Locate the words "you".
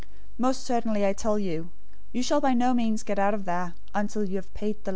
1.37-1.69, 2.11-2.23, 4.25-4.37